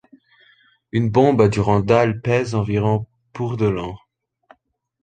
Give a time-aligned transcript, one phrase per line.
[0.91, 3.95] Une bombe Durandal pèse environ pour de long.